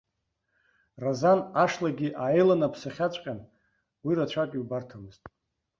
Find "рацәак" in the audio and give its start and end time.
4.17-4.51